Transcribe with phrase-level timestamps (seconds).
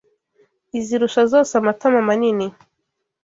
[0.79, 2.47] Izirusha zose amatama manini